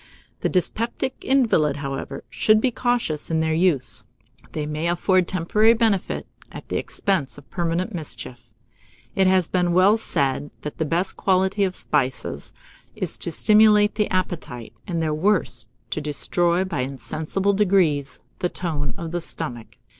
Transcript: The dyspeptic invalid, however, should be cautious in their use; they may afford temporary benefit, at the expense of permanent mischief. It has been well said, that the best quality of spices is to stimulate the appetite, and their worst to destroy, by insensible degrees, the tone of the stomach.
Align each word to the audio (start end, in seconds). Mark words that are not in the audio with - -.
The 0.39 0.49
dyspeptic 0.49 1.13
invalid, 1.21 1.75
however, 1.77 2.23
should 2.27 2.59
be 2.59 2.71
cautious 2.71 3.29
in 3.29 3.39
their 3.39 3.53
use; 3.53 4.03
they 4.53 4.65
may 4.65 4.87
afford 4.87 5.27
temporary 5.27 5.75
benefit, 5.75 6.25
at 6.51 6.69
the 6.69 6.77
expense 6.77 7.37
of 7.37 7.47
permanent 7.51 7.93
mischief. 7.93 8.51
It 9.13 9.27
has 9.27 9.47
been 9.47 9.73
well 9.73 9.97
said, 9.97 10.49
that 10.63 10.79
the 10.79 10.85
best 10.85 11.17
quality 11.17 11.63
of 11.63 11.75
spices 11.75 12.51
is 12.95 13.19
to 13.19 13.31
stimulate 13.31 13.93
the 13.93 14.09
appetite, 14.09 14.73
and 14.87 15.03
their 15.03 15.13
worst 15.13 15.67
to 15.91 16.01
destroy, 16.01 16.63
by 16.63 16.79
insensible 16.79 17.53
degrees, 17.53 18.21
the 18.39 18.49
tone 18.49 18.95
of 18.97 19.11
the 19.11 19.21
stomach. 19.21 19.77